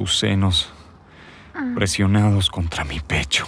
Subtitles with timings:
[0.00, 0.70] tus senos
[1.74, 3.44] presionados contra mi pecho.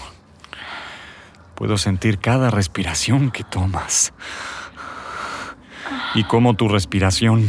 [1.55, 4.12] Puedo sentir cada respiración que tomas.
[6.15, 7.49] Y cómo tu respiración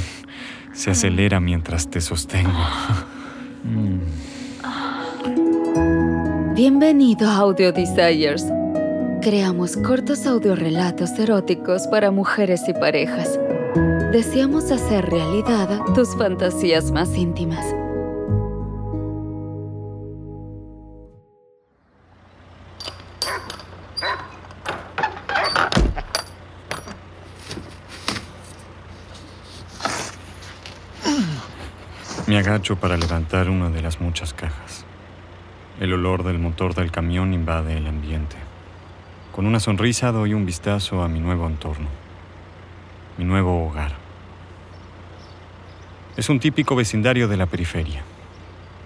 [0.71, 2.65] se acelera mientras te sostengo.
[6.55, 8.45] Bienvenido a Audio Desires.
[9.21, 13.37] Creamos cortos audiorelatos eróticos para mujeres y parejas.
[14.13, 17.82] Deseamos hacer realidad tus fantasías más íntimas.
[32.25, 34.85] Me agacho para levantar una de las muchas cajas.
[35.79, 38.37] El olor del motor del camión invade el ambiente.
[39.31, 41.89] Con una sonrisa doy un vistazo a mi nuevo entorno,
[43.17, 43.93] mi nuevo hogar.
[46.15, 48.03] Es un típico vecindario de la periferia,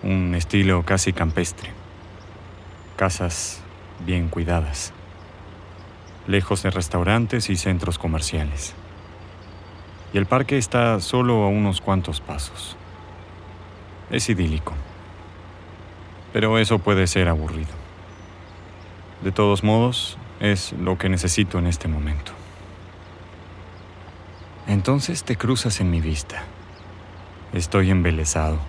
[0.04, 1.72] un estilo casi campestre.
[2.95, 3.61] Casas
[4.06, 4.94] bien cuidadas,
[6.28, 8.76] lejos de restaurantes y centros comerciales.
[10.14, 12.78] Y el parque está solo a unos cuantos pasos.
[14.09, 14.73] Es idílico.
[16.34, 17.72] Pero eso puede ser aburrido.
[19.23, 22.32] De todos modos, es lo que necesito en este momento.
[24.67, 26.44] Entonces te cruzas en mi vista.
[27.54, 28.59] Estoy embelesado.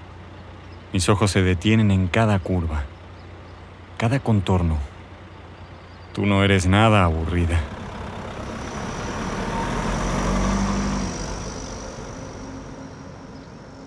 [0.93, 2.85] Mis ojos se detienen en cada curva,
[3.99, 4.79] cada contorno.
[6.19, 7.61] Tú no eres nada aburrida.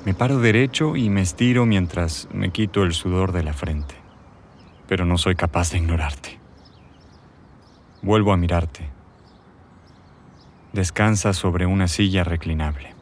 [0.05, 3.95] Me paro derecho y me estiro mientras me quito el sudor de la frente,
[4.87, 6.39] pero no soy capaz de ignorarte.
[8.01, 8.87] Vuelvo a mirarte.
[10.71, 12.95] Descansa sobre una silla reclinable.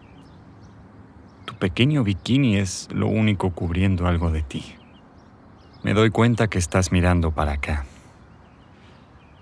[1.45, 4.65] Tu pequeño bikini es lo único cubriendo algo de ti.
[5.83, 7.85] Me doy cuenta que estás mirando para acá.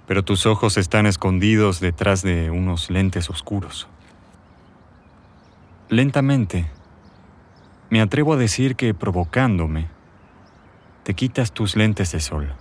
[0.08, 3.88] Pero tus ojos están escondidos detrás de unos lentes oscuros.
[5.90, 6.72] Lentamente,
[7.90, 9.90] me atrevo a decir que provocándome,
[11.04, 12.54] te quitas tus lentes de sol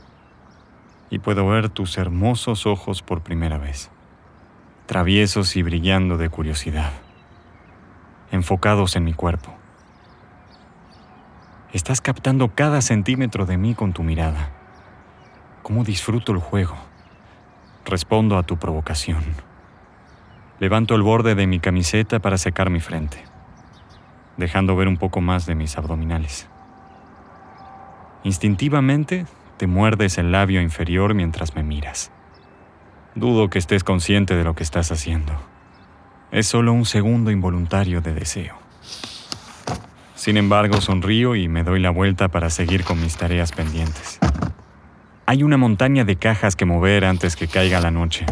[1.10, 3.91] y puedo ver tus hermosos ojos por primera vez,
[4.87, 6.92] traviesos y brillando de curiosidad,
[8.31, 9.53] enfocados en mi cuerpo.
[11.72, 14.50] Estás captando cada centímetro de mí con tu mirada.
[15.62, 16.76] ¿Cómo disfruto el juego?
[17.86, 19.24] Respondo a tu provocación.
[20.60, 23.24] Levanto el borde de mi camiseta para secar mi frente
[24.36, 26.48] dejando ver un poco más de mis abdominales.
[28.24, 29.26] Instintivamente
[29.56, 32.10] te muerdes el labio inferior mientras me miras.
[33.14, 35.32] Dudo que estés consciente de lo que estás haciendo.
[36.30, 38.58] Es solo un segundo involuntario de deseo.
[40.14, 44.18] Sin embargo, sonrío y me doy la vuelta para seguir con mis tareas pendientes.
[45.28, 48.26] Hay una montaña de cajas que mover antes que caiga la noche.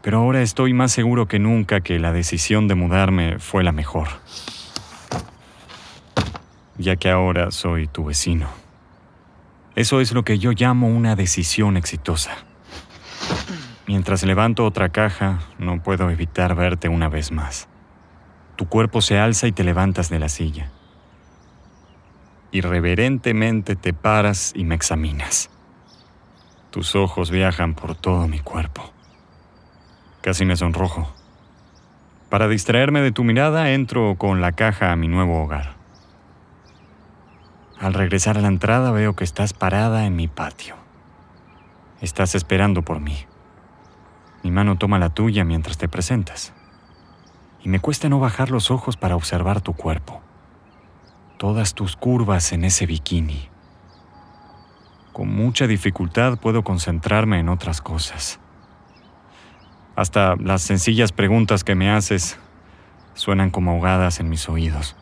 [0.00, 4.08] Pero ahora estoy más seguro que nunca que la decisión de mudarme fue la mejor.
[6.78, 8.48] Ya que ahora soy tu vecino.
[9.76, 12.32] Eso es lo que yo llamo una decisión exitosa.
[13.86, 17.68] Mientras levanto otra caja, no puedo evitar verte una vez más.
[18.56, 20.70] Tu cuerpo se alza y te levantas de la silla.
[22.54, 25.48] Irreverentemente te paras y me examinas.
[26.70, 28.92] Tus ojos viajan por todo mi cuerpo.
[30.20, 31.10] Casi me sonrojo.
[32.28, 35.76] Para distraerme de tu mirada, entro con la caja a mi nuevo hogar.
[37.80, 40.76] Al regresar a la entrada veo que estás parada en mi patio.
[42.02, 43.16] Estás esperando por mí.
[44.42, 46.52] Mi mano toma la tuya mientras te presentas.
[47.62, 50.20] Y me cuesta no bajar los ojos para observar tu cuerpo.
[51.42, 53.48] Todas tus curvas en ese bikini.
[55.12, 58.38] Con mucha dificultad puedo concentrarme en otras cosas.
[59.96, 62.38] Hasta las sencillas preguntas que me haces
[63.14, 64.94] suenan como ahogadas en mis oídos.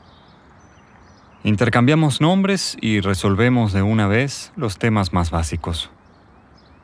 [1.44, 5.90] Intercambiamos nombres y resolvemos de una vez los temas más básicos.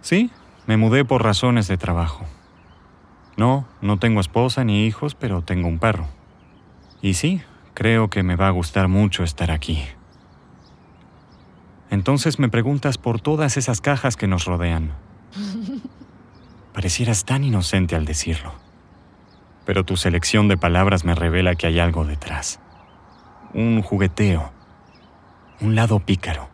[0.02, 0.30] Sí,
[0.66, 2.26] me mudé por razones de trabajo.
[3.38, 6.08] No, no tengo esposa ni hijos, pero tengo un perro.
[7.00, 7.40] Y sí,
[7.76, 9.84] creo que me va a gustar mucho estar aquí.
[11.90, 14.92] Entonces me preguntas por todas esas cajas que nos rodean.
[16.72, 18.54] Parecieras tan inocente al decirlo.
[19.66, 22.60] Pero tu selección de palabras me revela que hay algo detrás.
[23.52, 24.52] Un jugueteo.
[25.60, 26.48] Un lado pícaro.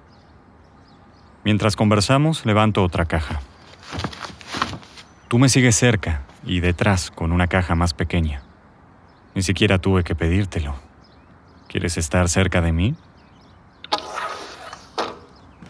[1.45, 3.41] Mientras conversamos, levanto otra caja.
[5.29, 8.43] Tú me sigues cerca y detrás con una caja más pequeña.
[9.37, 10.92] Ni siquiera tuve que pedírtelo.
[11.73, 12.95] ¿Quieres estar cerca de mí?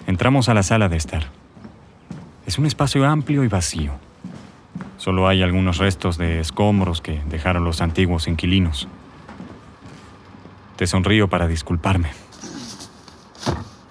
[0.09, 1.27] Entramos a la sala de estar.
[2.45, 3.93] Es un espacio amplio y vacío.
[4.99, 8.89] Solo hay algunos restos de escombros que dejaron los antiguos inquilinos.
[10.75, 12.11] Te sonrío para disculparme.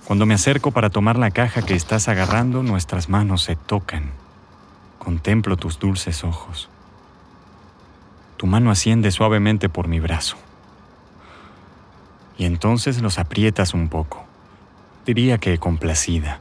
[0.06, 4.12] Cuando me acerco para tomar la caja que estás agarrando, nuestras manos se tocan.
[5.00, 6.68] Contemplo tus dulces ojos.
[8.36, 10.36] Tu mano asciende suavemente por mi brazo.
[12.42, 14.26] Y entonces los aprietas un poco.
[15.06, 16.40] Diría que complacida.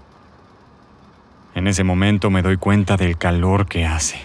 [1.55, 4.19] En ese momento me doy cuenta del calor que hace,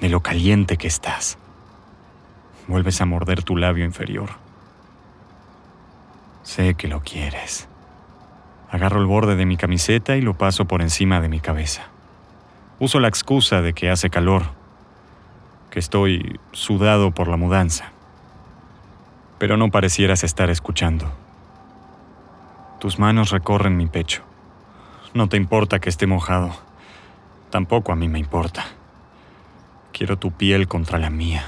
[0.00, 1.36] de lo caliente que estás.
[2.68, 4.30] Vuelves a morder tu labio inferior.
[6.42, 7.68] Sé que lo quieres.
[8.70, 11.82] Agarro el borde de mi camiseta y lo paso por encima de mi cabeza.
[12.78, 14.44] Uso la excusa de que hace calor,
[15.70, 17.92] que estoy sudado por la mudanza.
[19.40, 21.10] Pero no parecieras estar escuchando.
[22.78, 24.22] Tus manos recorren mi pecho.
[25.14, 26.50] No te importa que esté mojado.
[27.48, 28.66] Tampoco a mí me importa.
[29.94, 31.42] Quiero tu piel contra la mía.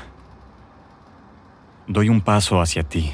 [1.87, 3.13] Doy un paso hacia ti.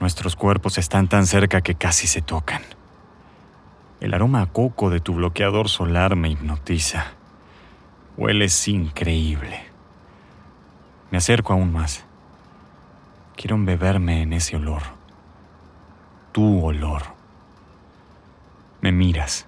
[0.00, 2.62] Nuestros cuerpos están tan cerca que casi se tocan.
[4.00, 7.12] El aroma a coco de tu bloqueador solar me hipnotiza.
[8.16, 9.62] Hueles increíble.
[11.12, 12.09] Me acerco aún más.
[13.40, 14.82] Quiero embeberme en ese olor.
[16.30, 17.04] Tu olor.
[18.82, 19.46] Me miras.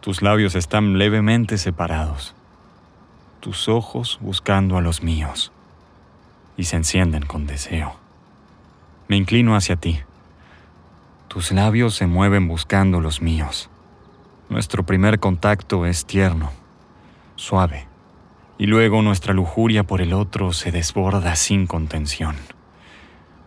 [0.00, 2.34] Tus labios están levemente separados,
[3.40, 5.52] tus ojos buscando a los míos,
[6.56, 7.96] y se encienden con deseo.
[9.08, 10.00] Me inclino hacia ti.
[11.28, 13.68] Tus labios se mueven buscando los míos.
[14.48, 16.50] Nuestro primer contacto es tierno,
[17.36, 17.88] suave,
[18.56, 22.53] y luego nuestra lujuria por el otro se desborda sin contención.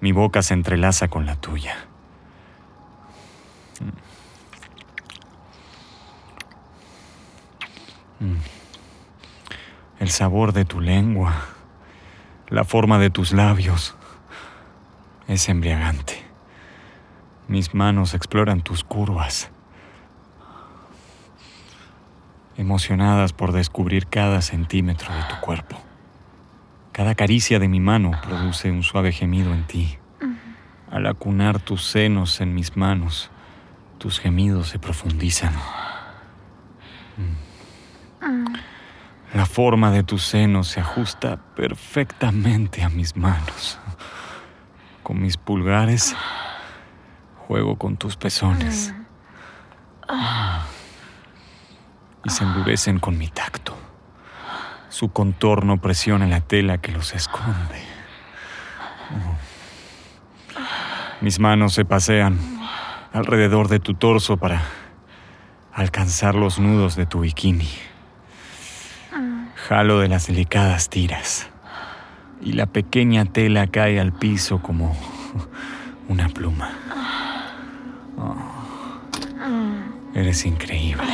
[0.02, 1.76] Mi boca se entrelaza con la tuya.
[8.20, 8.36] Mm.
[10.00, 11.34] El sabor de tu lengua,
[12.50, 13.96] la forma de tus labios,
[15.28, 16.24] es embriagante.
[17.48, 19.50] Mis manos exploran tus curvas,
[22.58, 25.87] emocionadas por descubrir cada centímetro de tu cuerpo.
[26.98, 30.00] Cada caricia de mi mano produce un suave gemido en ti.
[30.90, 33.30] Al acunar tus senos en mis manos,
[34.00, 35.54] tus gemidos se profundizan.
[38.20, 38.56] Mm.
[39.36, 43.78] La forma de tu seno se ajusta perfectamente a mis manos.
[45.04, 46.16] Con mis pulgares
[47.48, 48.92] juego con tus pezones.
[52.26, 53.67] Y se endurecen con mi tacto.
[54.98, 57.84] Su contorno presiona la tela que los esconde.
[61.22, 62.40] Mis manos se pasean
[63.14, 64.64] alrededor de tu torso para
[65.72, 67.70] alcanzar los nudos de tu bikini.
[69.68, 71.48] Jalo de las delicadas tiras
[72.42, 74.98] y la pequeña tela cae al piso como
[76.08, 76.72] una pluma.
[78.18, 78.36] Oh,
[80.16, 81.14] eres increíble.